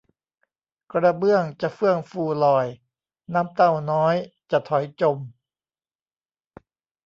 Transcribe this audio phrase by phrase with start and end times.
[0.91, 2.65] กระเบื้องจะเฟื่องฟูลอย
[3.33, 4.15] น้ำเต้าน้อย
[4.51, 5.17] จะถอยจม